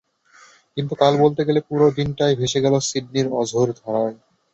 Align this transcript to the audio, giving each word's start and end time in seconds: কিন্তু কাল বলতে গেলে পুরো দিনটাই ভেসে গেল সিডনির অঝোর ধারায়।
কিন্তু 0.77 0.93
কাল 1.01 1.13
বলতে 1.23 1.41
গেলে 1.47 1.59
পুরো 1.67 1.85
দিনটাই 1.97 2.33
ভেসে 2.39 2.59
গেল 2.65 2.75
সিডনির 2.89 3.27
অঝোর 3.39 3.67
ধারায়। 3.79 4.15